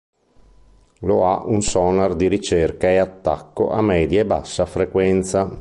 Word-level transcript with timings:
La 1.09 1.17
ha 1.29 1.35
un 1.55 1.61
sonar 1.71 2.15
di 2.15 2.27
ricerca 2.27 2.87
e 2.89 2.97
attacco 2.97 3.69
a 3.69 3.83
media 3.83 4.21
e 4.21 4.25
bassa 4.25 4.65
frequenza. 4.65 5.47